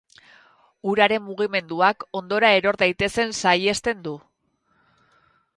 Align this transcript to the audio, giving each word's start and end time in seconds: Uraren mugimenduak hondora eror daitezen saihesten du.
Uraren 0.93 1.21
mugimenduak 1.25 2.07
hondora 2.21 2.51
eror 2.61 2.79
daitezen 2.85 3.37
saihesten 3.43 4.05
du. 4.09 4.19